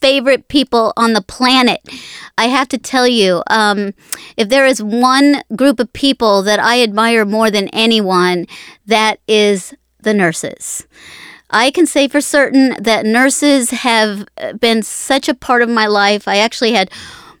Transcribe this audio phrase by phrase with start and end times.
[0.00, 1.80] favorite people on the planet.
[2.38, 3.92] I have to tell you, um,
[4.36, 8.46] if there is one group of people that I admire more than anyone,
[8.86, 10.86] that is the nurses.
[11.50, 14.26] I can say for certain that nurses have
[14.60, 16.28] been such a part of my life.
[16.28, 16.90] I actually had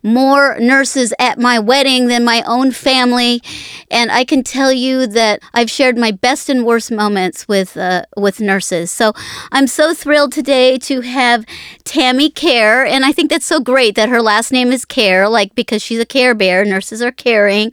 [0.02, 3.42] more nurses at my wedding than my own family,
[3.90, 8.04] and I can tell you that I've shared my best and worst moments with uh,
[8.16, 8.90] with nurses.
[8.90, 9.12] So
[9.52, 11.44] I'm so thrilled today to have
[11.84, 15.54] Tammy Kear, and I think that's so great that her last name is Kear, like
[15.54, 16.64] because she's a Care Bear.
[16.64, 17.72] Nurses are caring,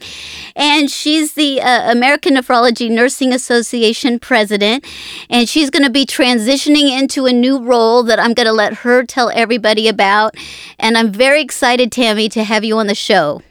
[0.55, 4.85] and she's the uh, American Nephrology Nursing Association president,
[5.29, 8.73] and she's going to be transitioning into a new role that I'm going to let
[8.79, 10.35] her tell everybody about,
[10.77, 13.41] and I'm very excited, Tammy to have you on the show.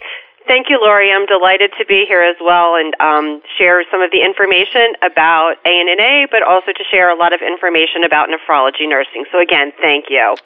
[0.47, 1.11] Thank you, Lori.
[1.11, 5.57] I'm delighted to be here as well and um, share some of the information about
[5.65, 9.25] ANNA, but also to share a lot of information about nephrology nursing.
[9.33, 10.37] So, again, thank you.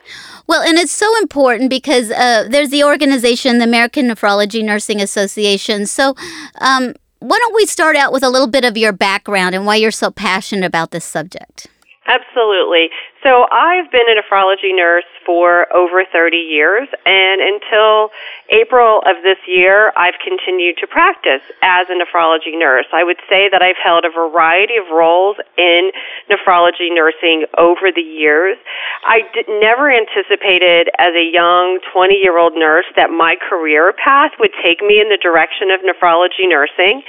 [0.47, 5.85] Well, and it's so important because uh, there's the organization, the American Nephrology Nursing Association.
[5.85, 6.15] So,
[6.63, 9.77] um, why don't we start out with a little bit of your background and why
[9.77, 11.67] you're so passionate about this subject?
[12.07, 12.89] Absolutely.
[13.23, 18.09] So I've been a nephrology nurse for over 30 years, and until
[18.49, 22.87] April of this year, I've continued to practice as a nephrology nurse.
[22.95, 25.93] I would say that I've held a variety of roles in
[26.33, 28.57] nephrology nursing over the years.
[29.05, 29.21] I
[29.61, 34.81] never anticipated as a young 20 year old nurse that my career path would take
[34.81, 37.03] me in the direction of nephrology nursing.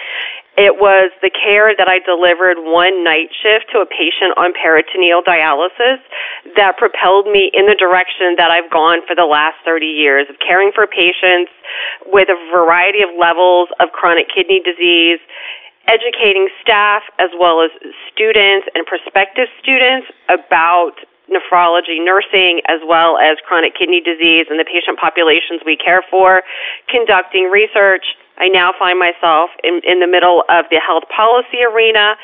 [0.59, 5.23] It was the care that I delivered one night shift to a patient on peritoneal
[5.23, 6.03] dialysis
[6.59, 10.35] that propelled me in the direction that I've gone for the last 30 years of
[10.43, 11.51] caring for patients
[12.11, 15.23] with a variety of levels of chronic kidney disease,
[15.87, 17.71] educating staff as well as
[18.11, 20.99] students and prospective students about
[21.31, 26.43] nephrology nursing as well as chronic kidney disease and the patient populations we care for,
[26.91, 28.03] conducting research,
[28.37, 32.15] I now find myself in, in the middle of the health policy arena,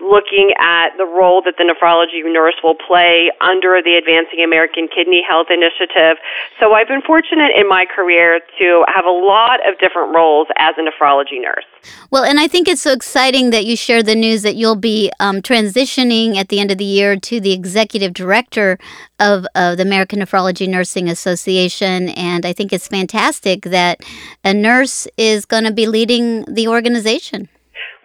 [0.00, 5.22] looking at the role that the nephrology nurse will play under the Advancing American Kidney
[5.26, 6.16] Health Initiative.
[6.60, 10.74] So I've been fortunate in my career to have a lot of different roles as
[10.78, 11.64] a nephrology nurse.
[12.10, 15.10] Well, and I think it's so exciting that you share the news that you'll be
[15.20, 18.78] um, transitioning at the end of the year to the executive director
[19.18, 22.08] of uh, the American Nephrology Nursing Association.
[22.10, 24.00] And I think it's fantastic that
[24.44, 27.48] a nurse is going to be leading the organization.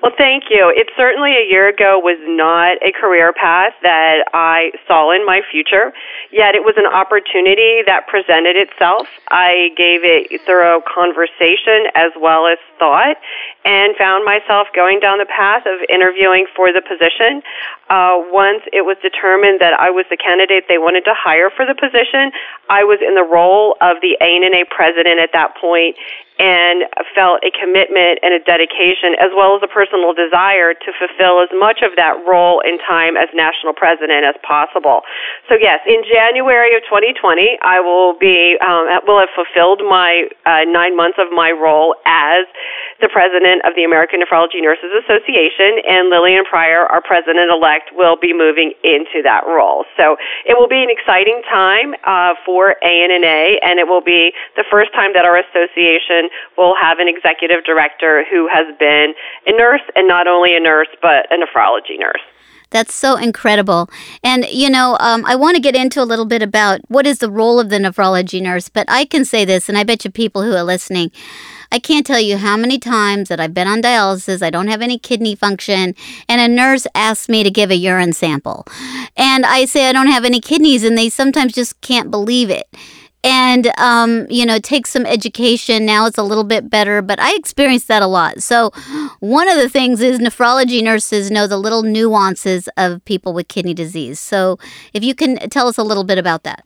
[0.01, 0.73] Well, thank you.
[0.75, 5.41] It certainly a year ago was not a career path that I saw in my
[5.51, 5.93] future,
[6.31, 9.05] yet it was an opportunity that presented itself.
[9.29, 13.17] I gave it thorough conversation as well as thought
[13.65, 17.43] and found myself going down the path of interviewing for the position.
[17.89, 21.65] Uh, once it was determined that I was the candidate they wanted to hire for
[21.65, 22.31] the position,
[22.69, 25.95] I was in the role of the ANNA president at that point
[26.41, 31.37] and felt a commitment and a dedication as well as a personal desire to fulfill
[31.37, 35.05] as much of that role in time as national president as possible.
[35.45, 40.65] So yes, in January of 2020, I will be um, will have fulfilled my uh,
[40.65, 42.49] nine months of my role as
[43.01, 48.15] the president of the American Nephrology Nurses Association, and Lillian Pryor, our president elect, will
[48.15, 49.85] be moving into that role.
[49.97, 54.63] So it will be an exciting time uh, for ANNA, and it will be the
[54.69, 59.13] first time that our association will have an executive director who has been
[59.47, 62.21] a nurse, and not only a nurse, but a nephrology nurse.
[62.71, 63.89] That's so incredible.
[64.23, 67.19] And, you know, um, I want to get into a little bit about what is
[67.19, 70.11] the role of the nephrology nurse, but I can say this, and I bet you
[70.11, 71.11] people who are listening,
[71.73, 74.81] I can't tell you how many times that I've been on dialysis, I don't have
[74.81, 75.95] any kidney function,
[76.27, 78.65] and a nurse asks me to give a urine sample.
[79.15, 82.67] And I say I don't have any kidneys, and they sometimes just can't believe it
[83.23, 85.85] and um, you know take some education.
[85.85, 88.41] Now it's a little bit better but i experienced that a lot.
[88.41, 88.71] So
[89.19, 93.73] one of the things is nephrology nurses know the little nuances of people with kidney
[93.73, 94.19] disease.
[94.19, 94.57] So
[94.93, 96.65] if you can tell us a little bit about that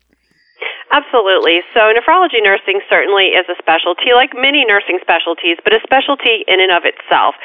[0.96, 1.60] Absolutely.
[1.76, 6.64] So, nephrology nursing certainly is a specialty, like many nursing specialties, but a specialty in
[6.64, 7.36] and of itself.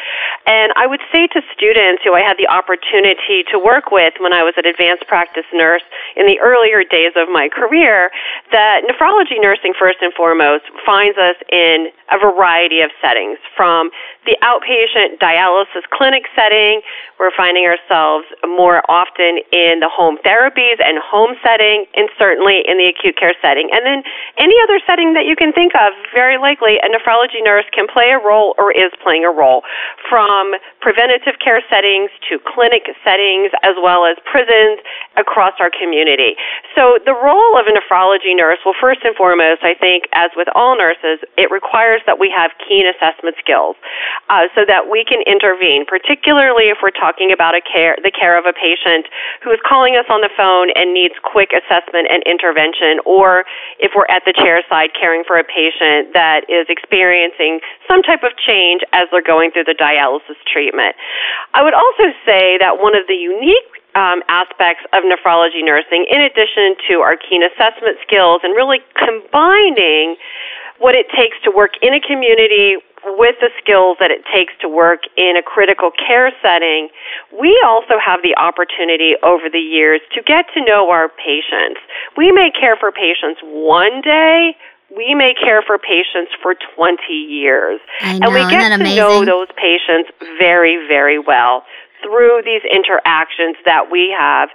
[0.47, 4.31] And I would say to students who I had the opportunity to work with when
[4.31, 5.83] I was an advanced practice nurse
[6.15, 8.15] in the earlier days of my career
[8.55, 13.91] that nephrology nursing, first and foremost, finds us in a variety of settings from
[14.29, 16.83] the outpatient dialysis clinic setting.
[17.19, 22.77] We're finding ourselves more often in the home therapies and home setting, and certainly in
[22.77, 23.69] the acute care setting.
[23.73, 24.05] And then
[24.37, 28.13] any other setting that you can think of, very likely a nephrology nurse can play
[28.13, 29.63] a role or is playing a role,
[30.09, 34.81] from preventative care settings to clinic settings, as well as prisons
[35.17, 36.37] across our community.
[36.77, 40.49] So the role of a nephrology nurse, well, first and foremost, I think, as with
[40.55, 43.77] all nurses, it requires that we have keen assessment skills
[44.29, 48.39] uh, so that we can intervene, particularly if we're talking about a care, the care
[48.39, 49.07] of a patient
[49.43, 53.45] who is calling us on the phone and needs quick assessment and intervention, or
[53.79, 58.23] if we're at the chair side caring for a patient that is experiencing some type
[58.23, 60.95] of change as they're going through the dialysis treatment.
[61.55, 66.23] I would also say that one of the unique um, aspects of nephrology nursing, in
[66.23, 70.17] addition to our keen assessment skills and really combining
[70.79, 74.69] what it takes to work in a community with the skills that it takes to
[74.69, 76.89] work in a critical care setting,
[77.33, 81.81] we also have the opportunity over the years to get to know our patients.
[82.17, 84.57] We may care for patients one day,
[84.95, 87.81] we may care for patients for 20 years.
[88.03, 88.97] Know, and we get to amazing?
[88.97, 91.65] know those patients very, very well
[92.03, 94.49] through these interactions that we have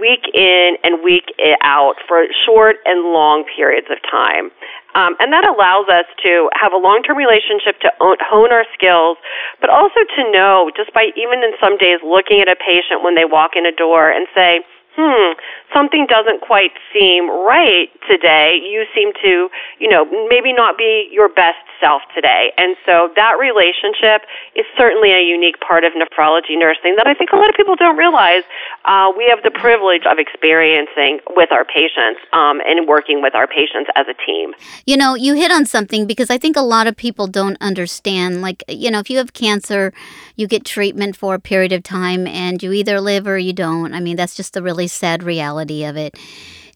[0.00, 1.30] week in and week
[1.62, 4.50] out for short and long periods of time.
[4.94, 9.18] Um, and that allows us to have a long term relationship to hone our skills,
[9.60, 13.14] but also to know, just by even in some days looking at a patient when
[13.14, 14.64] they walk in a door and say,
[14.98, 15.38] hmm,
[15.72, 18.58] something doesn't quite seem right today.
[18.58, 19.48] You seem to,
[19.78, 22.50] you know, maybe not be your best self today.
[22.58, 24.26] And so that relationship
[24.58, 27.76] is certainly a unique part of nephrology nursing that I think a lot of people
[27.76, 28.42] don't realize
[28.84, 33.46] uh, we have the privilege of experiencing with our patients um, and working with our
[33.46, 34.52] patients as a team.
[34.84, 38.42] You know, you hit on something because I think a lot of people don't understand.
[38.42, 39.92] Like, you know, if you have cancer,
[40.38, 43.92] you get treatment for a period of time and you either live or you don't.
[43.92, 46.16] I mean, that's just the really sad reality of it.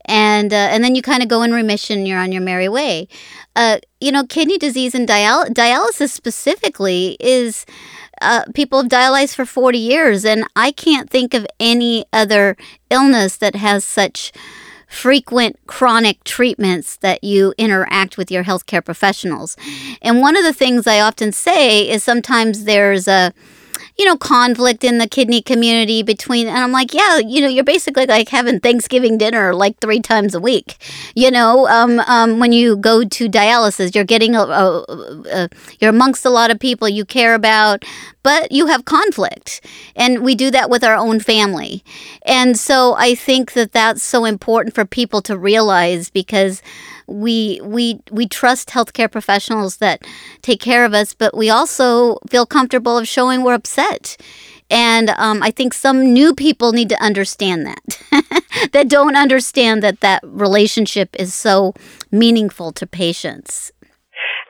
[0.05, 2.05] And uh, and then you kind of go in remission.
[2.05, 3.07] You're on your merry way.
[3.55, 7.65] Uh, you know, kidney disease and dial- dialysis specifically is
[8.21, 12.57] uh, people have dialyzed for 40 years, and I can't think of any other
[12.91, 14.33] illness that has such
[14.93, 19.57] frequent chronic treatments that you interact with your healthcare professionals.
[20.03, 23.33] And one of the things I often say is sometimes there's a
[23.99, 27.63] you know, conflict in the kidney community between, and I'm like, yeah, you know, you're
[27.63, 30.77] basically like having Thanksgiving dinner like three times a week.
[31.15, 34.85] You know, um, um, when you go to dialysis, you're getting, a, a,
[35.31, 35.49] a,
[35.79, 37.85] you're amongst a lot of people you care about,
[38.23, 39.61] but you have conflict.
[39.97, 41.85] And we do that with our own family.
[42.25, 46.63] And so I think that that's so important for people to realize because
[47.07, 50.03] we we we trust healthcare professionals that
[50.41, 54.17] take care of us, but we also feel comfortable of showing we're upset.
[54.71, 58.33] And um, I think some new people need to understand that,
[58.73, 61.75] that don't understand that that relationship is so
[62.11, 63.71] meaningful to patients.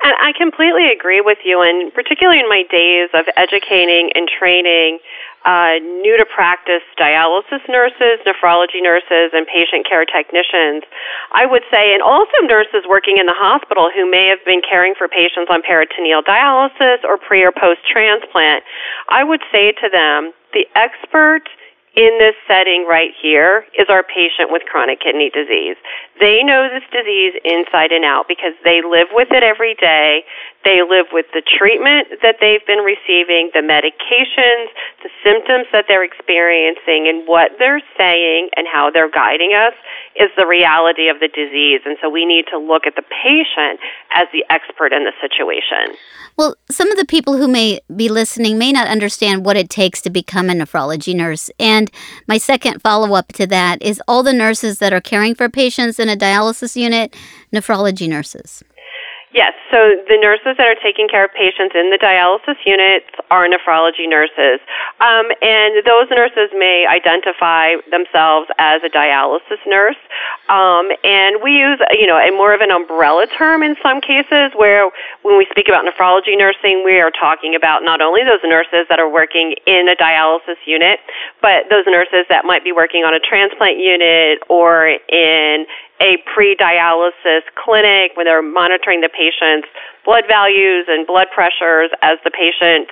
[0.02, 4.99] And I completely agree with you, and particularly in my days of educating and training
[5.44, 10.82] uh, new to practice dialysis nurses, nephrology nurses, and patient care technicians,
[11.31, 14.94] I would say, and also nurses working in the hospital who may have been caring
[14.99, 18.62] for patients on peritoneal dialysis or pre or post transplant,
[19.09, 21.47] I would say to them, the expert
[21.94, 25.76] in this setting right here is our patient with chronic kidney disease.
[26.20, 30.25] They know this disease inside and out because they live with it every day.
[30.64, 34.71] They live with the treatment that they've been receiving, the medications,
[35.02, 39.75] the symptoms that they're experiencing, and what they're saying and how they're guiding us
[40.14, 41.81] is the reality of the disease.
[41.85, 43.81] And so we need to look at the patient
[44.14, 45.99] as the expert in the situation.
[46.37, 50.00] Well, some of the people who may be listening may not understand what it takes
[50.02, 51.50] to become a nephrology nurse.
[51.59, 51.90] And
[52.26, 55.99] my second follow up to that is all the nurses that are caring for patients
[55.99, 57.16] in a dialysis unit,
[57.52, 58.62] nephrology nurses.
[59.33, 63.49] Yes, so the nurses that are taking care of patients in the dialysis units are
[63.49, 64.61] nephrology nurses.
[65.01, 69.97] Um, and those nurses may identify themselves as a dialysis nurse.
[70.53, 74.53] Um, and we use, you know, a more of an umbrella term in some cases
[74.53, 74.93] where
[75.25, 79.01] when we speak about nephrology nursing, we are talking about not only those nurses that
[79.01, 81.01] are working in a dialysis unit,
[81.41, 85.65] but those nurses that might be working on a transplant unit or in
[86.02, 89.68] a pre dialysis clinic when they're monitoring the patient's
[90.04, 92.90] blood values and blood pressures as the patient's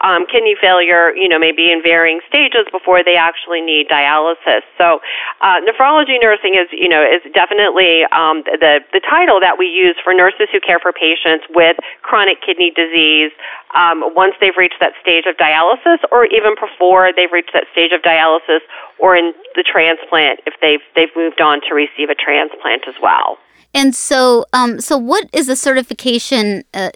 [0.00, 4.64] um, kidney failure, you know, may be in varying stages before they actually need dialysis.
[4.78, 5.00] So,
[5.40, 9.96] uh, nephrology nursing is, you know, is definitely um, the the title that we use
[10.02, 13.32] for nurses who care for patients with chronic kidney disease
[13.76, 17.92] um, once they've reached that stage of dialysis, or even before they've reached that stage
[17.92, 18.64] of dialysis,
[18.98, 23.38] or in the transplant if they've they've moved on to receive a transplant as well.
[23.72, 26.90] And so, um, so what is the certification uh,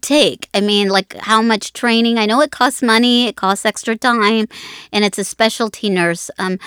[0.00, 0.48] take?
[0.54, 2.18] I mean, like how much training?
[2.18, 4.46] I know it costs money, it costs extra time,
[4.92, 6.30] and it's a specialty nurse.
[6.38, 6.58] Um,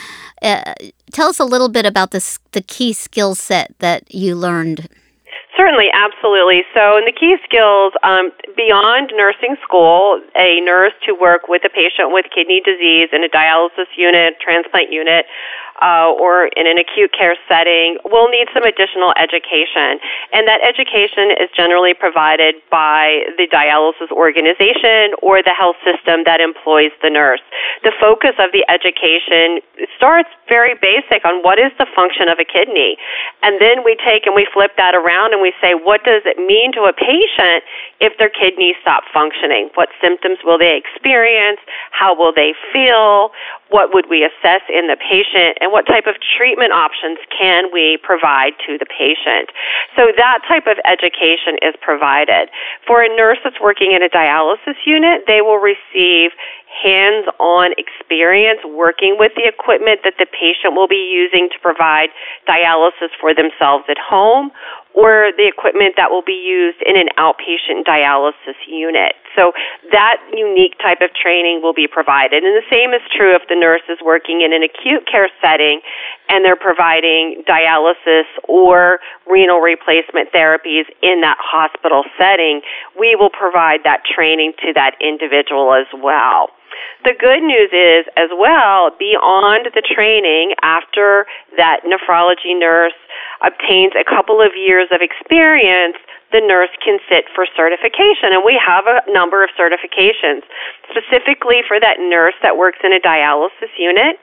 [0.41, 0.73] uh,
[1.11, 4.89] tell us a little bit about this, the key skill set that you learned.
[5.55, 6.65] Certainly, absolutely.
[6.73, 11.69] So, in the key skills, um, beyond nursing school, a nurse to work with a
[11.69, 15.25] patient with kidney disease in a dialysis unit, transplant unit,
[15.81, 19.97] uh, or in an acute care setting will need some additional education.
[20.31, 26.39] And that education is generally provided by the dialysis organization or the health system that
[26.39, 27.41] employs the nurse.
[27.81, 29.59] The focus of the education
[29.97, 32.97] starts very basic on what is the function of a kidney.
[33.41, 36.37] And then we take and we flip that around and we say, what does it
[36.37, 37.65] mean to a patient
[37.99, 39.69] if their kidneys stop functioning?
[39.75, 41.59] What symptoms will they experience?
[41.91, 43.31] How will they feel?
[43.69, 45.57] What would we assess in the patient?
[45.61, 49.49] And what type of treatment options can we provide to the patient?
[49.95, 52.49] So that type of education is provided.
[52.85, 56.31] For a nurse that's working in a dialysis unit, they will receive
[56.73, 62.09] hands on experience working with the equipment that the patient will be using to provide
[62.49, 64.51] dialysis for themselves at home
[64.93, 69.13] or the equipment that will be used in an outpatient dialysis unit.
[69.35, 69.51] So
[69.91, 72.43] that unique type of training will be provided.
[72.45, 75.81] And the same is true if the nurse is working in an acute care setting
[76.29, 82.61] and they're providing dialysis or renal replacement therapies in that hospital setting.
[82.97, 86.49] We will provide that training to that individual as well.
[87.03, 91.25] The good news is, as well, beyond the training, after
[91.57, 92.95] that nephrology nurse
[93.43, 95.97] obtains a couple of years of experience,
[96.31, 98.33] the nurse can sit for certification.
[98.33, 100.41] And we have a number of certifications.
[100.89, 104.17] Specifically for that nurse that works in a dialysis unit,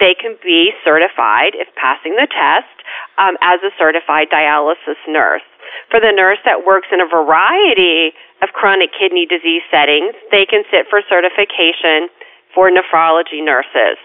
[0.00, 2.72] they can be certified, if passing the test,
[3.18, 5.46] um, as a certified dialysis nurse.
[5.90, 8.12] For the nurse that works in a variety
[8.42, 12.08] of chronic kidney disease settings, they can sit for certification
[12.54, 13.96] for nephrology nurses.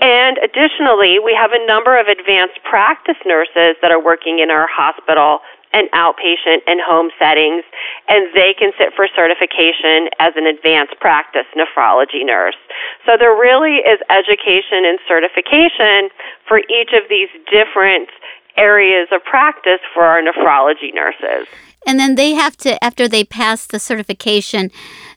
[0.00, 4.66] And additionally, we have a number of advanced practice nurses that are working in our
[4.66, 5.40] hospital
[5.72, 7.62] and outpatient and home settings,
[8.08, 12.58] and they can sit for certification as an advanced practice nephrology nurse.
[13.06, 16.10] So there really is education and certification
[16.48, 18.10] for each of these different
[18.56, 21.48] areas of practice for our nephrology nurses.
[21.86, 24.70] And then they have to, after they pass the certification,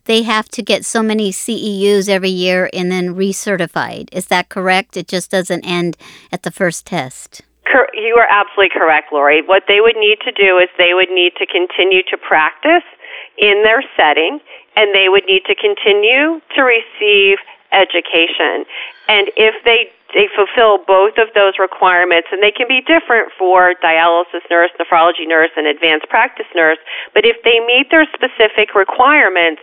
[0.06, 4.10] they have to get so many CEUs every year and then recertified.
[4.12, 4.98] Is that correct?
[4.98, 5.98] It just doesn't end
[6.32, 7.42] at the first test.
[7.94, 9.42] You are absolutely correct, Lori.
[9.42, 12.84] What they would need to do is they would need to continue to practice
[13.38, 14.40] in their setting
[14.76, 17.38] and they would need to continue to receive
[17.74, 18.66] education.
[19.10, 23.74] And if they they fulfill both of those requirements, and they can be different for
[23.82, 26.78] dialysis nurse, nephrology nurse, and advanced practice nurse.
[27.14, 29.62] But if they meet their specific requirements,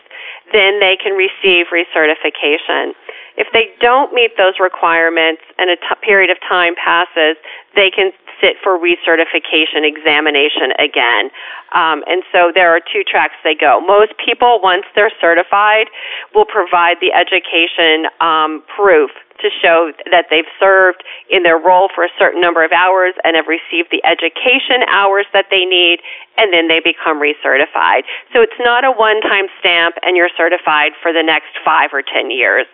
[0.53, 2.99] then they can receive recertification.
[3.39, 7.39] If they don't meet those requirements and a t- period of time passes,
[7.77, 11.31] they can sit for recertification examination again.
[11.75, 13.81] Um, and so there are two tracks they go.
[13.81, 15.87] Most people, once they're certified,
[16.35, 22.05] will provide the education um, proof to show that they've served in their role for
[22.05, 26.01] a certain number of hours and have received the education hours that they need,
[26.37, 28.05] and then they become recertified.
[28.33, 32.03] So it's not a one time stamp and you're certified for the next five or
[32.03, 32.67] ten years.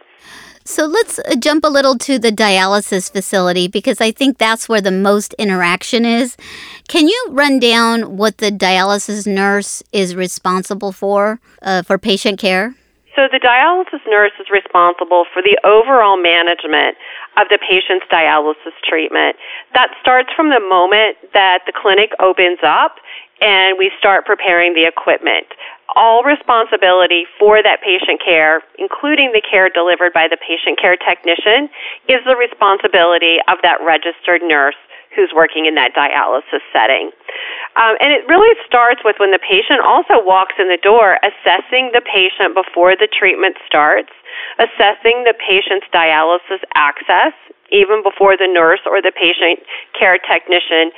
[0.66, 4.80] So let's uh, jump a little to the dialysis facility because I think that's where
[4.80, 6.36] the most interaction is.
[6.88, 12.74] Can you run down what the dialysis nurse is responsible for uh, for patient care?
[13.14, 16.98] So the dialysis nurse is responsible for the overall management
[17.38, 19.36] of the patient's dialysis treatment.
[19.72, 22.96] That starts from the moment that the clinic opens up
[23.40, 25.46] and we start preparing the equipment.
[25.94, 31.70] All responsibility for that patient care, including the care delivered by the patient care technician,
[32.10, 34.76] is the responsibility of that registered nurse
[35.14, 37.08] who's working in that dialysis setting.
[37.80, 41.94] Um, and it really starts with when the patient also walks in the door, assessing
[41.96, 44.12] the patient before the treatment starts,
[44.60, 47.32] assessing the patient's dialysis access,
[47.72, 49.64] even before the nurse or the patient
[49.96, 50.92] care technician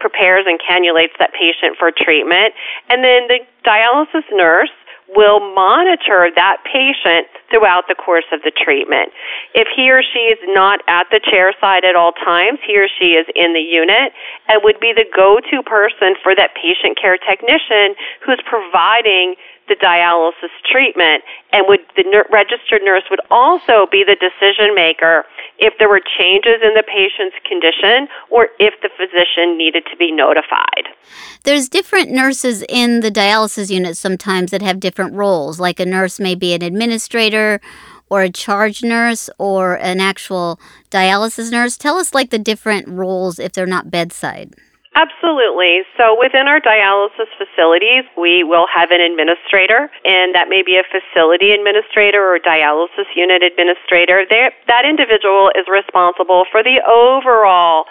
[0.00, 2.54] prepares and cannulates that patient for treatment.
[2.88, 4.70] And then the dialysis nurse
[5.08, 9.12] will monitor that patient throughout the course of the treatment.
[9.54, 12.88] If he or she is not at the chair side at all times, he or
[12.88, 14.12] she is in the unit
[14.48, 19.36] and would be the go-to person for that patient care technician who's providing
[19.68, 25.24] the dialysis treatment and would the registered nurse would also be the decision maker
[25.58, 30.10] if there were changes in the patient's condition or if the physician needed to be
[30.10, 30.88] notified.
[31.44, 36.18] There's different nurses in the dialysis unit sometimes that have different roles like a nurse
[36.18, 37.60] may be an administrator
[38.10, 41.76] or a charge nurse or an actual dialysis nurse.
[41.76, 44.54] Tell us like the different roles if they're not bedside.
[44.94, 45.82] Absolutely.
[45.98, 50.86] So within our dialysis facilities, we will have an administrator, and that may be a
[50.86, 54.22] facility administrator or dialysis unit administrator.
[54.30, 57.86] They, that individual is responsible for the overall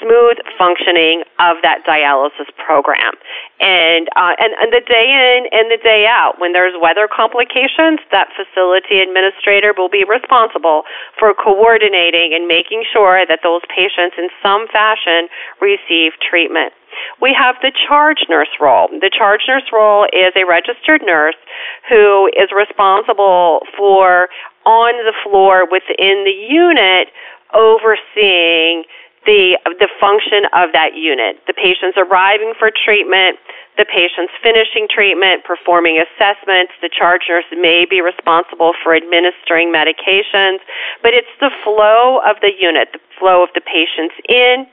[0.00, 3.14] smooth functioning of that dialysis program.
[3.60, 8.00] And, uh, and, and the day in and the day out, when there's weather complications,
[8.12, 10.82] that facility administrator will be responsible
[11.18, 15.28] for coordinating and making sure that those patients in some fashion
[15.60, 16.72] receive treatment.
[17.20, 18.88] We have the charge nurse role.
[18.88, 21.36] The charge nurse role is a registered nurse
[21.88, 24.28] who is responsible for
[24.64, 27.08] on the floor within the unit
[27.54, 28.84] overseeing
[29.26, 31.42] the the function of that unit.
[31.46, 33.36] The patient's arriving for treatment,
[33.76, 36.72] the patient's finishing treatment, performing assessments.
[36.80, 40.62] The charge nurse may be responsible for administering medications,
[41.02, 44.66] but it's the flow of the unit, the flow of the patients in,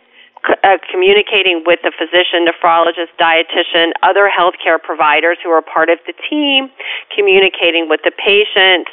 [0.46, 6.14] uh, communicating with the physician, nephrologist, dietitian, other healthcare providers who are part of the
[6.30, 6.70] team,
[7.16, 8.88] communicating with the patient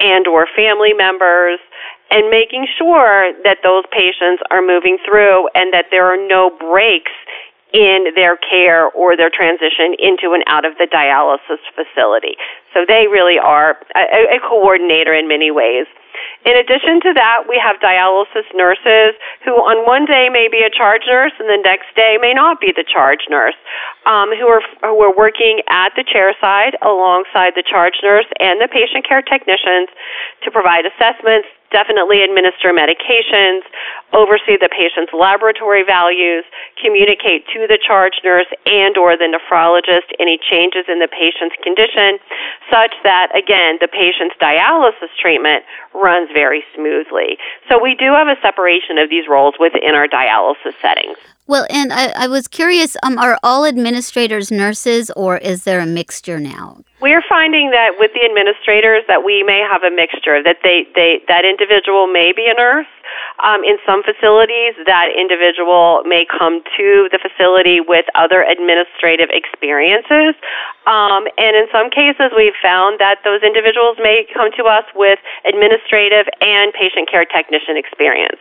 [0.00, 1.58] and or family members,
[2.10, 7.12] and making sure that those patients are moving through and that there are no breaks
[7.72, 12.38] in their care or their transition into and out of the dialysis facility.
[12.72, 15.86] So they really are a, a coordinator in many ways.
[16.46, 20.70] In addition to that, we have dialysis nurses who on one day may be a
[20.70, 23.58] charge nurse and the next day may not be the charge nurse,
[24.06, 28.62] um, who, are, who are working at the chair side alongside the charge nurse and
[28.62, 29.90] the patient care technicians
[30.44, 33.62] to provide assessments, definitely administer medications,
[34.12, 36.44] oversee the patient's laboratory values,
[36.80, 42.18] communicate to the charge nurse and or the nephrologist any changes in the patient's condition
[42.70, 47.38] such that again the patient's dialysis treatment runs very smoothly.
[47.68, 51.18] So we do have a separation of these roles within our dialysis settings.
[51.46, 55.86] Well, and I, I was curious, um, are all administrators nurses or is there a
[55.86, 56.82] mixture now?
[57.00, 61.22] We're finding that with the administrators that we may have a mixture, that they, they
[61.28, 62.90] that individual may be a nurse.
[63.44, 70.34] Um, in some facilities, that individual may come to the facility with other administrative experiences.
[70.88, 75.20] Um, and in some cases, we've found that those individuals may come to us with
[75.46, 78.40] administrative and patient care technician experience.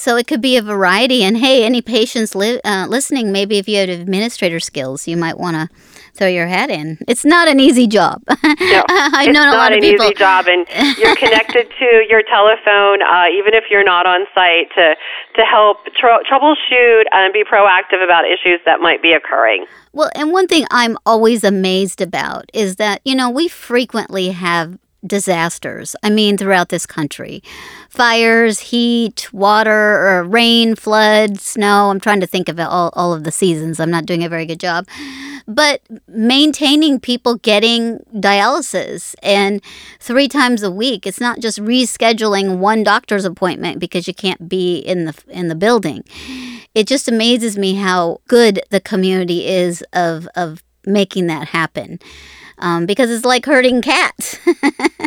[0.00, 1.22] So it could be a variety.
[1.22, 5.38] And hey, any patients li- uh, listening, maybe if you have administrator skills, you might
[5.38, 5.68] want to
[6.14, 6.96] throw your hat in.
[7.06, 8.22] It's not an easy job.
[8.60, 10.06] No, I've known a lot of people.
[10.06, 13.84] It's not an easy job, and you're connected to your telephone, uh, even if you're
[13.84, 14.94] not on site, to
[15.36, 19.66] to help tr- troubleshoot and be proactive about issues that might be occurring.
[19.92, 24.78] Well, and one thing I'm always amazed about is that you know we frequently have
[25.06, 25.96] disasters.
[26.02, 27.42] I mean, throughout this country
[27.88, 31.90] fires, heat, water, or rain, flood, snow.
[31.90, 33.80] I'm trying to think of all, all of the seasons.
[33.80, 34.86] I'm not doing a very good job.
[35.46, 39.60] But maintaining people getting dialysis and
[39.98, 44.78] three times a week, it's not just rescheduling one doctor's appointment because you can't be
[44.78, 46.04] in the in the building.
[46.74, 51.98] It just amazes me how good the community is of of making that happen
[52.60, 54.38] um, because it's like herding cats.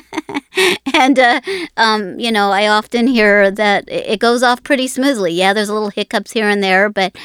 [0.94, 1.42] and, uh,
[1.78, 5.32] um, you know, I often hear that it goes off pretty smoothly.
[5.32, 7.16] Yeah, there's a little hiccups here and there, but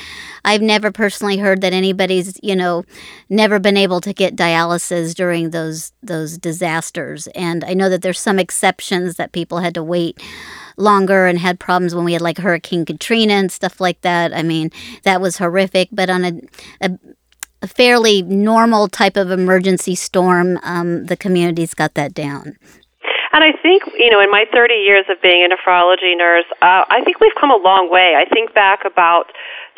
[0.45, 2.85] I've never personally heard that anybody's, you know,
[3.29, 7.27] never been able to get dialysis during those those disasters.
[7.29, 10.23] And I know that there's some exceptions that people had to wait
[10.79, 14.33] longer and had problems when we had like Hurricane Katrina and stuff like that.
[14.33, 14.71] I mean,
[15.03, 15.89] that was horrific.
[15.93, 16.41] But on a,
[16.81, 16.99] a
[17.63, 22.57] a fairly normal type of emergency storm, um, the community's got that down.
[23.33, 26.85] And I think, you know, in my 30 years of being a nephrology nurse, uh,
[26.89, 28.15] I think we've come a long way.
[28.17, 29.27] I think back about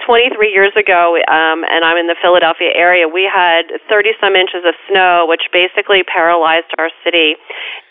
[0.07, 4.65] 23 years ago, um, and I'm in the Philadelphia area, we had 30 some inches
[4.67, 7.37] of snow, which basically paralyzed our city.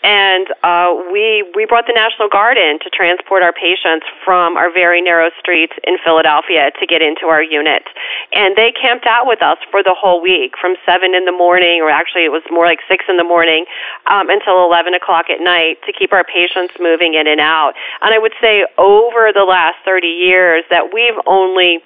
[0.02, 4.72] And uh, we we brought the National Guard in to transport our patients from our
[4.72, 7.84] very narrow streets in Philadelphia to get into our unit.
[8.32, 11.82] And they camped out with us for the whole week, from seven in the morning,
[11.84, 13.66] or actually it was more like six in the morning,
[14.08, 17.72] um, until 11 o'clock at night to keep our patients moving in and out.
[18.00, 21.84] And I would say over the last 30 years that we've only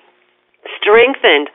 [0.80, 1.48] strengthened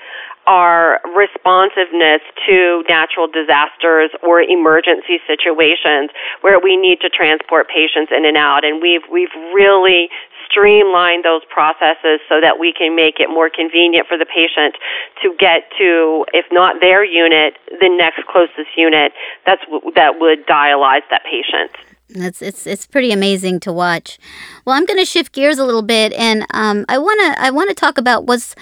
[0.47, 6.09] our responsiveness to natural disasters or emergency situations
[6.41, 10.09] where we need to transport patients in and out and we've we've really
[10.49, 14.73] streamlined those processes so that we can make it more convenient for the patient
[15.21, 19.13] to get to if not their unit the next closest unit
[19.45, 19.61] that's
[19.93, 21.69] that would dialyze that patient
[22.09, 24.17] it's it's it's pretty amazing to watch.
[24.65, 27.51] Well, I'm going to shift gears a little bit, and um, I want to I
[27.51, 28.55] want to talk about what's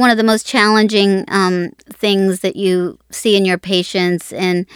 [0.00, 4.66] one of the most challenging um, things that you see in your patients, and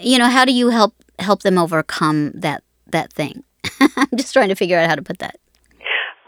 [0.00, 3.44] you know how do you help help them overcome that that thing?
[3.80, 5.38] I'm just trying to figure out how to put that.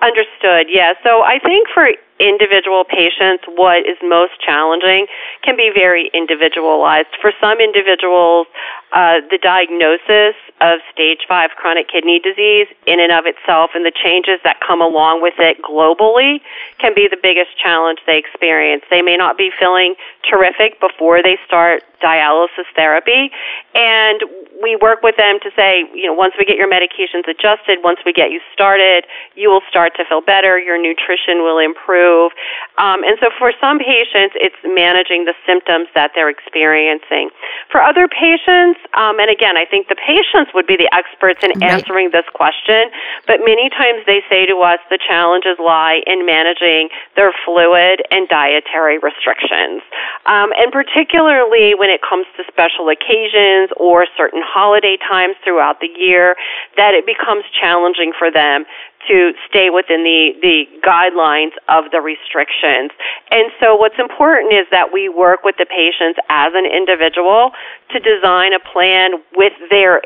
[0.00, 0.68] Understood.
[0.72, 0.94] Yeah.
[1.02, 1.88] So I think for
[2.20, 5.09] individual patients, what is most challenging
[5.42, 7.09] can be very individualized.
[7.20, 8.46] For some individuals,
[8.92, 13.92] uh, the diagnosis of stage 5 chronic kidney disease in and of itself and the
[13.96, 16.44] changes that come along with it globally
[16.78, 18.85] can be the biggest challenge they experience.
[18.90, 19.94] They may not be feeling
[20.28, 23.30] terrific before they start dialysis therapy
[23.74, 24.20] and
[24.62, 28.00] we work with them to say, you know, once we get your medications adjusted, once
[28.04, 32.32] we get you started, you will start to feel better, your nutrition will improve improve.
[32.78, 37.30] Um, and so for some patients, it's managing the symptoms that they're experiencing.
[37.70, 41.52] For other patients, um, and again, I think the patients would be the experts in
[41.60, 41.76] right.
[41.76, 42.90] answering this question,
[43.26, 48.28] but many times they say to us the challenges lie in managing their fluid and
[48.28, 49.82] dietary restrictions.
[50.26, 55.90] Um, and particularly when it comes to special occasions or certain holiday times throughout the
[55.92, 56.36] year,
[56.76, 58.64] that it becomes challenging for them
[59.08, 62.90] to stay within the, the guidelines of the restrictions.
[63.30, 67.52] And so what's important is that we work with the patients as an individual
[67.92, 70.02] to design a plan with their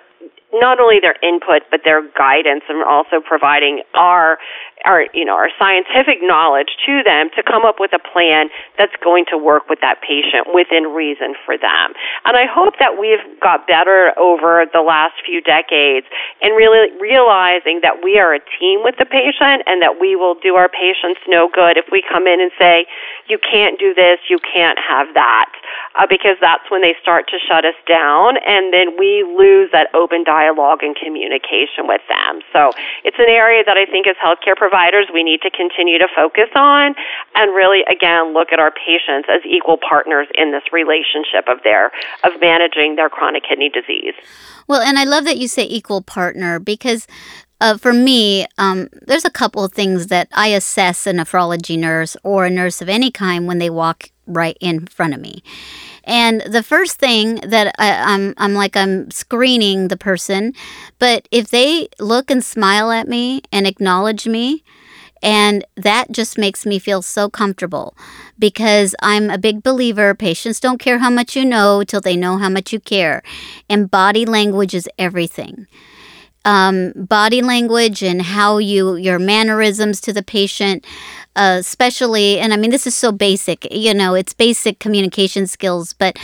[0.61, 4.39] not only their input but their guidance and also providing our
[4.85, 8.95] our you know our scientific knowledge to them to come up with a plan that's
[9.03, 11.93] going to work with that patient within reason for them.
[12.25, 16.07] And I hope that we've got better over the last few decades
[16.41, 20.37] in really realizing that we are a team with the patient and that we will
[20.39, 22.87] do our patients no good if we come in and say
[23.29, 25.51] you can't do this, you can't have that.
[25.97, 29.89] Uh, because that's when they start to shut us down, and then we lose that
[29.95, 30.44] open dialogue
[30.83, 32.45] and communication with them.
[32.53, 32.73] So
[33.05, 36.09] it's an area that I think as healthcare providers providers we need to continue to
[36.15, 36.95] focus on
[37.35, 41.87] and really again look at our patients as equal partners in this relationship of their
[42.25, 44.15] of managing their chronic kidney disease.
[44.67, 47.07] Well, and I love that you say equal partner because
[47.61, 52.17] uh, for me, um, there's a couple of things that I assess a nephrology nurse
[52.25, 55.43] or a nurse of any kind when they walk right in front of me.
[56.05, 60.53] And the first thing that I, I'm, I'm like, I'm screening the person,
[60.99, 64.63] but if they look and smile at me and acknowledge me,
[65.23, 67.97] and that just makes me feel so comfortable
[68.39, 72.37] because I'm a big believer patients don't care how much you know till they know
[72.37, 73.23] how much you care.
[73.71, 75.67] And body language is everything
[76.45, 80.85] um, body language and how you your mannerisms to the patient
[81.37, 85.93] uh, especially and i mean this is so basic you know it's basic communication skills
[85.93, 86.17] but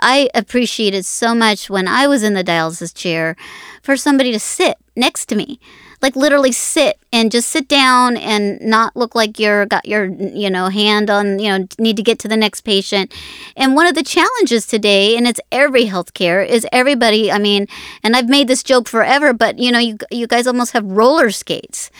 [0.00, 3.36] i appreciated so much when i was in the dialysis chair
[3.82, 5.58] for somebody to sit next to me
[6.04, 10.50] like literally sit and just sit down and not look like you're got your you
[10.50, 13.10] know hand on you know need to get to the next patient
[13.56, 17.66] and one of the challenges today and it's every healthcare is everybody i mean
[18.02, 21.30] and i've made this joke forever but you know you, you guys almost have roller
[21.30, 21.90] skates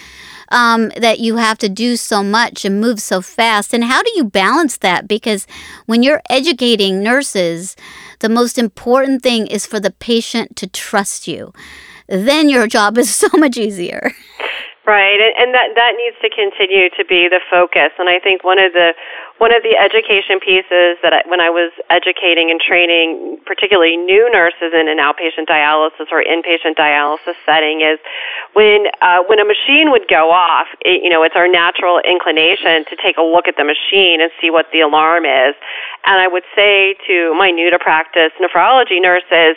[0.51, 3.73] um, that you have to do so much and move so fast.
[3.73, 5.09] And how do you balance that?
[5.09, 5.47] Because
[5.87, 7.75] when you're educating nurses,
[8.21, 11.55] the most important thing is for the patient to trust you
[12.09, 14.13] then your job is so much easier.
[14.85, 17.97] Right, and, that that needs to continue to be the focus.
[17.97, 18.93] And I think one of the
[19.41, 24.29] one of the education pieces that I, when I was educating and training, particularly new
[24.29, 27.97] nurses in an outpatient dialysis or inpatient dialysis setting, is
[28.53, 30.69] when uh, when a machine would go off.
[30.85, 34.29] It, you know, it's our natural inclination to take a look at the machine and
[34.37, 35.57] see what the alarm is.
[36.05, 39.57] And I would say to my new to practice nephrology nurses,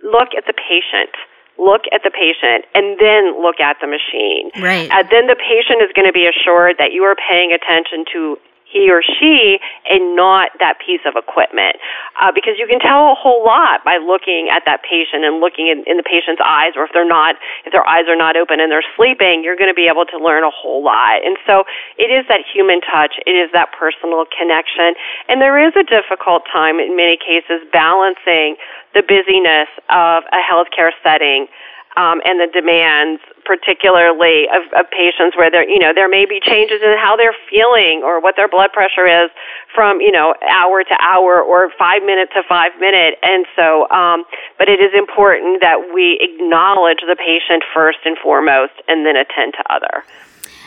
[0.00, 1.12] look at the patient
[1.58, 4.50] look at the patient and then look at the machine.
[4.60, 4.90] Right.
[4.90, 8.38] And then the patient is going to be assured that you are paying attention to
[8.76, 9.56] he or she
[9.88, 11.80] and not that piece of equipment.
[12.20, 15.72] Uh, because you can tell a whole lot by looking at that patient and looking
[15.72, 18.60] in, in the patient's eyes, or if they're not, if their eyes are not open
[18.60, 21.24] and they're sleeping, you're going to be able to learn a whole lot.
[21.24, 21.64] And so
[21.96, 24.92] it is that human touch, it is that personal connection,
[25.32, 28.60] and there is a difficult time in many cases balancing
[28.92, 31.48] the busyness of a healthcare setting
[31.96, 36.40] um, and the demands, particularly of, of patients where there, you know, there may be
[36.40, 39.30] changes in how they're feeling or what their blood pressure is
[39.74, 43.18] from, you know, hour to hour or five minute to five minute.
[43.22, 44.24] And so, um,
[44.58, 49.54] but it is important that we acknowledge the patient first and foremost, and then attend
[49.54, 50.04] to other.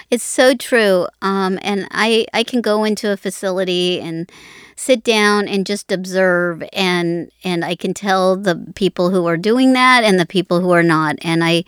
[0.10, 1.08] It's so true.
[1.22, 4.32] Um, and I, I can go into a facility and
[4.80, 9.74] sit down and just observe and and I can tell the people who are doing
[9.74, 11.18] that and the people who are not.
[11.22, 11.66] And I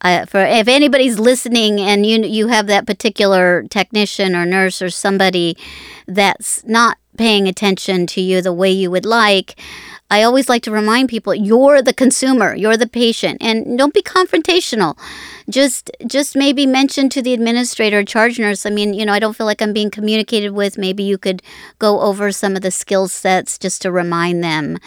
[0.00, 4.88] uh, for if anybody's listening and you you have that particular technician or nurse or
[4.88, 5.58] somebody
[6.06, 9.60] that's not paying attention to you the way you would like
[10.10, 14.02] I always like to remind people you're the consumer, you're the patient, and don't be
[14.02, 14.98] confrontational.
[15.50, 18.64] Just just maybe mention to the administrator, charge nurse.
[18.64, 20.78] I mean, you know, I don't feel like I'm being communicated with.
[20.78, 21.42] Maybe you could
[21.78, 24.78] go over some of the skill sets just to remind them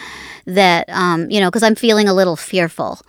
[0.44, 3.00] that, um, you know, because I'm feeling a little fearful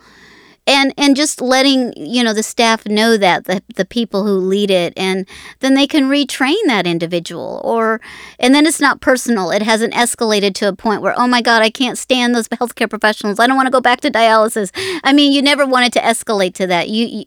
[0.66, 4.70] and and just letting you know the staff know that the, the people who lead
[4.70, 5.26] it and
[5.60, 8.00] then they can retrain that individual or
[8.38, 9.50] and then it's not personal.
[9.50, 12.88] It hasn't escalated to a point where oh my god i can't stand those healthcare
[12.88, 13.38] professionals.
[13.38, 14.70] I don't want to go back to dialysis.
[15.02, 16.88] I mean you never want it to escalate to that.
[16.88, 17.24] You, you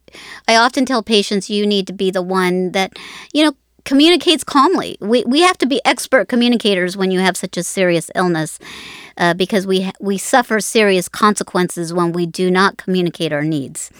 [0.47, 2.97] i often tell patients you need to be the one that
[3.33, 3.53] you know
[3.85, 4.97] communicates calmly.
[4.99, 8.59] We, we have to be expert communicators when you have such a serious illness
[9.17, 13.91] uh, because we we suffer serious consequences when we do not communicate our needs.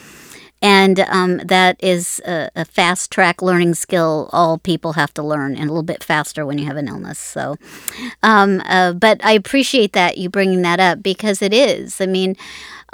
[0.60, 5.56] And um, that is a, a, fast track learning skill all people have to learn,
[5.56, 7.20] and a little bit faster when you have an illness.
[7.20, 7.58] So,
[8.24, 12.02] um, uh, but I appreciate that you bringing that up because it is.
[12.02, 12.36] I mean,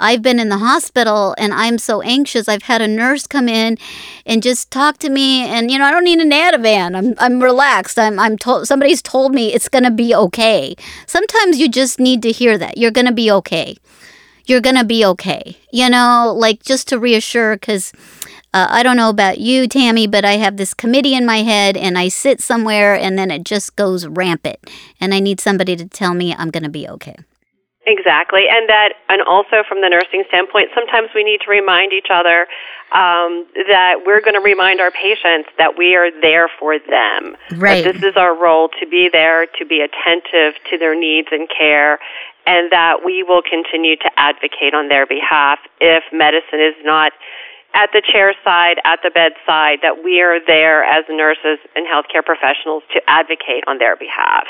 [0.00, 2.48] I've been in the hospital and I'm so anxious.
[2.48, 3.78] I've had a nurse come in
[4.26, 6.96] and just talk to me, and you know, I don't need an Ativan.
[6.96, 7.98] I'm I'm relaxed.
[7.98, 10.74] I'm I'm told somebody's told me it's gonna be okay.
[11.06, 13.76] Sometimes you just need to hear that you're gonna be okay.
[14.46, 15.58] You're gonna be okay.
[15.72, 17.92] You know, like just to reassure, because.
[18.52, 21.76] Uh, I don't know about you, Tammy, but I have this committee in my head
[21.76, 24.58] and I sit somewhere and then it just goes rampant.
[25.00, 27.16] And I need somebody to tell me I'm going to be okay.
[27.86, 32.08] Exactly, and that, and also from the nursing standpoint, sometimes we need to remind each
[32.08, 32.46] other
[32.92, 37.36] um, that we're going to remind our patients that we are there for them.
[37.60, 37.84] Right.
[37.84, 41.46] That this is our role to be there, to be attentive to their needs and
[41.48, 41.98] care,
[42.46, 47.12] and that we will continue to advocate on their behalf if medicine is not
[47.74, 52.24] at the chair side, at the bedside, that we are there as nurses and healthcare
[52.24, 54.46] professionals to advocate on their behalf.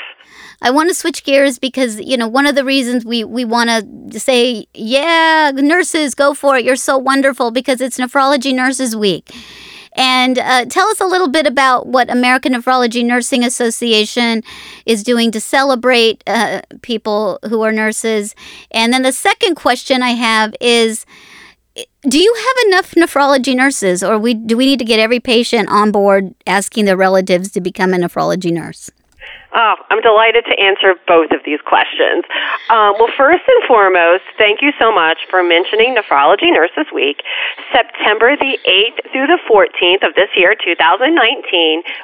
[0.61, 3.69] I want to switch gears because you know one of the reasons we we want
[4.11, 9.31] to say yeah nurses go for it you're so wonderful because it's nephrology nurses week
[9.95, 14.43] and uh, tell us a little bit about what American Nephrology Nursing Association
[14.85, 18.35] is doing to celebrate uh, people who are nurses.
[18.71, 21.05] And then the second question I have is
[22.03, 25.69] do you have enough nephrology nurses, or we, do we need to get every patient
[25.69, 28.89] on board asking their relatives to become a nephrology nurse?
[29.55, 32.27] Oh, I'm delighted to answer both of these questions.
[32.67, 37.23] Um, well, first and foremost, thank you so much for mentioning Nephrology Nurses Week.
[37.71, 41.07] September the 8th through the 14th of this year, 2019,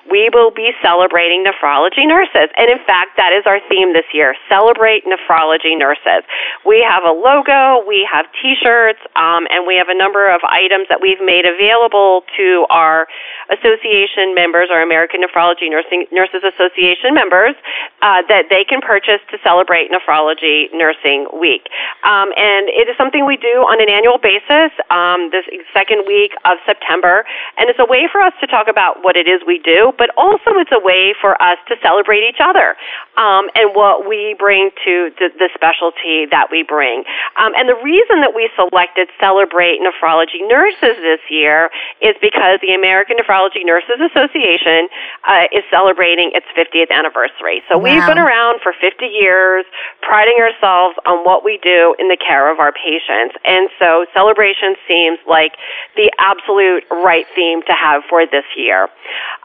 [0.08, 2.48] we will be celebrating nephrology nurses.
[2.56, 6.24] And in fact, that is our theme this year celebrate nephrology nurses.
[6.64, 10.40] We have a logo, we have t shirts, um, and we have a number of
[10.48, 13.12] items that we've made available to our
[13.52, 19.38] association members, our American Nephrology Nursing, Nurses Association members uh, that they can purchase to
[19.43, 21.69] celebrate Nephrology Nursing Week.
[22.04, 26.34] Um, and it is something we do on an annual basis um, this second week
[26.45, 27.23] of September.
[27.58, 30.10] And it's a way for us to talk about what it is we do, but
[30.17, 32.75] also it's a way for us to celebrate each other
[33.15, 37.06] um, and what we bring to the, the specialty that we bring.
[37.38, 41.69] Um, and the reason that we selected Celebrate Nephrology Nurses this year
[42.01, 44.89] is because the American Nephrology Nurses Association
[45.30, 47.62] uh, is celebrating its 50th anniversary anniversary.
[47.70, 47.84] So wow.
[47.84, 49.66] we've been around for 50 years,
[50.02, 53.36] priding ourselves on what we do in the care of our patients.
[53.46, 55.54] And so celebration seems like
[55.96, 58.90] the absolute right theme to have for this year.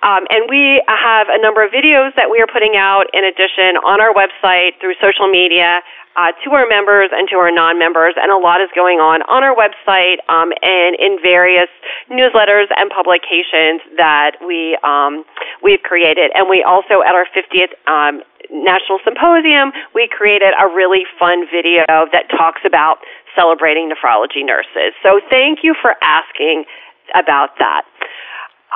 [0.02, 3.76] Um, and we have a number of videos that we are putting out in addition
[3.84, 5.80] on our website through social media
[6.16, 9.44] uh, to our members and to our non-members, and a lot is going on on
[9.44, 11.68] our website um, and in various
[12.08, 15.24] newsletters and publications that we um,
[15.62, 16.32] we've created.
[16.34, 21.84] And we also at our 50th um, National Symposium, we created a really fun video
[21.86, 22.98] that talks about
[23.36, 24.96] celebrating nephrology nurses.
[25.02, 26.64] So thank you for asking
[27.14, 27.84] about that.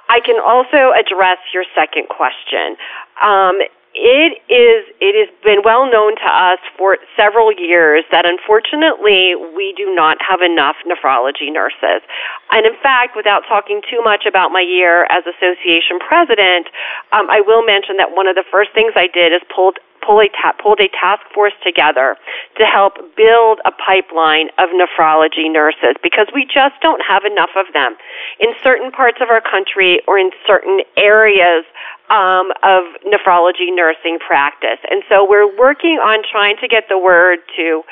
[0.08, 2.76] I can also address your second question.
[3.22, 3.62] Um,
[3.94, 9.74] it is it has been well known to us for several years that unfortunately we
[9.76, 12.06] do not have enough nephrology nurses.
[12.54, 16.70] And in fact, without talking too much about my year as association president,
[17.10, 20.20] um, I will mention that one of the first things I did is pulled pull
[20.20, 22.16] a ta- pulled a task force together
[22.56, 27.66] to help build a pipeline of nephrology nurses because we just don't have enough of
[27.72, 27.96] them
[28.38, 31.64] in certain parts of our country or in certain areas
[32.10, 34.82] um, of nephrology nursing practice.
[34.90, 37.82] And so we're working on trying to get the word to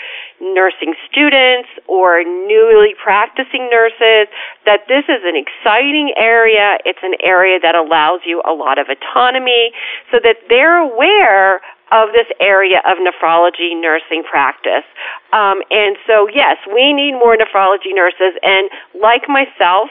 [0.41, 4.27] nursing students or newly practicing nurses
[4.67, 6.79] that this is an exciting area.
[6.85, 9.71] It's an area that allows you a lot of autonomy
[10.11, 14.85] so that they're aware of this area of nephrology nursing practice.
[15.33, 18.37] Um, and so, yes, we need more nephrology nurses.
[18.43, 18.71] And
[19.01, 19.91] like myself,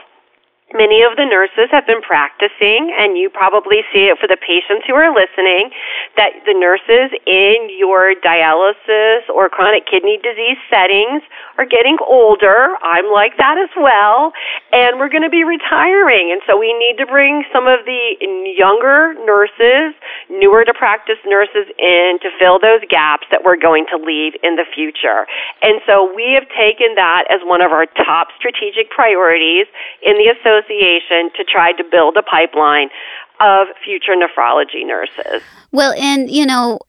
[0.76, 4.84] Many of the nurses have been practicing, and you probably see it for the patients
[4.84, 5.72] who are listening,
[6.20, 11.24] that the nurses in your dialysis or chronic kidney disease settings
[11.56, 12.76] are getting older.
[12.84, 14.36] I'm like that as well,
[14.76, 16.36] and we're going to be retiring.
[16.36, 18.20] And so we need to bring some of the
[18.60, 19.96] younger nurses,
[20.28, 24.60] newer to practice nurses in to fill those gaps that we're going to leave in
[24.60, 25.32] the future.
[25.64, 29.72] And so we have taken that as one of our top strategic priorities
[30.04, 32.90] in the association Association to try to build a pipeline
[33.40, 35.44] of future nephrology nurses.
[35.72, 36.80] Well, and you know,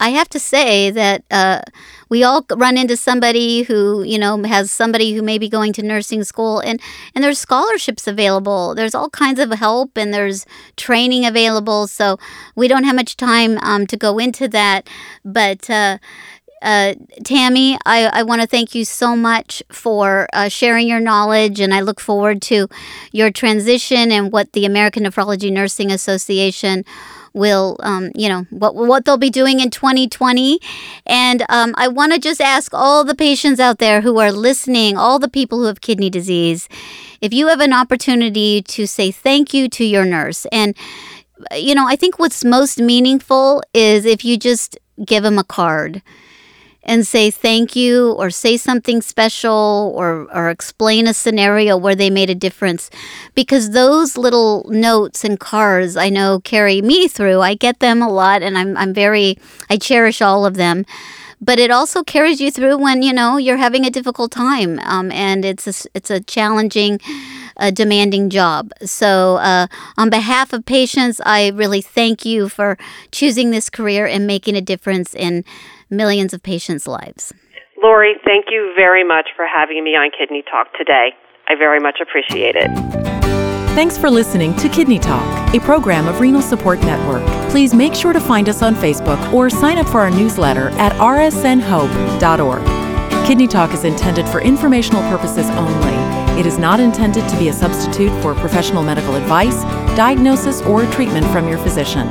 [0.00, 1.60] I have to say that uh,
[2.08, 5.82] we all run into somebody who you know has somebody who may be going to
[5.82, 6.80] nursing school, and
[7.14, 8.74] and there's scholarships available.
[8.74, 10.44] There's all kinds of help, and there's
[10.76, 11.86] training available.
[11.86, 12.18] So
[12.56, 14.88] we don't have much time um, to go into that,
[15.24, 15.70] but.
[15.70, 15.98] Uh,
[16.66, 21.60] uh, Tammy, I, I want to thank you so much for uh, sharing your knowledge,
[21.60, 22.66] and I look forward to
[23.12, 26.84] your transition and what the American Nephrology Nursing Association
[27.32, 30.58] will, um, you know, what what they'll be doing in 2020.
[31.06, 34.96] And um, I want to just ask all the patients out there who are listening,
[34.96, 36.68] all the people who have kidney disease,
[37.20, 40.76] if you have an opportunity to say thank you to your nurse, and
[41.54, 46.02] you know, I think what's most meaningful is if you just give them a card
[46.86, 52.08] and say thank you or say something special or, or explain a scenario where they
[52.08, 52.88] made a difference.
[53.34, 57.40] Because those little notes and cards I know carry me through.
[57.42, 59.36] I get them a lot and I'm, I'm very,
[59.68, 60.86] I cherish all of them.
[61.38, 65.12] But it also carries you through when, you know, you're having a difficult time um,
[65.12, 66.98] and it's a, it's a challenging,
[67.58, 68.72] a demanding job.
[68.84, 69.66] So, uh,
[69.98, 72.78] on behalf of patients, I really thank you for
[73.12, 75.44] choosing this career and making a difference in
[75.90, 77.32] millions of patients' lives.
[77.82, 81.10] Lori, thank you very much for having me on Kidney Talk today.
[81.48, 82.70] I very much appreciate it.
[83.76, 87.22] Thanks for listening to Kidney Talk, a program of Renal Support Network.
[87.50, 90.92] Please make sure to find us on Facebook or sign up for our newsletter at
[90.92, 92.66] rsnhope.org.
[93.26, 96.05] Kidney Talk is intended for informational purposes only.
[96.38, 99.62] It is not intended to be a substitute for professional medical advice,
[99.96, 102.08] diagnosis, or treatment from your physician.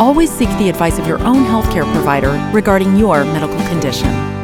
[0.00, 4.37] Always seek the advice of your own healthcare provider regarding your medical condition.